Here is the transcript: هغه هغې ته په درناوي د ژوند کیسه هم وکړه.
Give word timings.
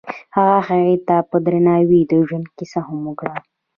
هغه 0.35 0.57
هغې 0.69 0.95
ته 1.07 1.15
په 1.29 1.37
درناوي 1.45 2.01
د 2.11 2.13
ژوند 2.27 2.47
کیسه 2.57 2.79
هم 2.87 2.99
وکړه. 3.07 3.35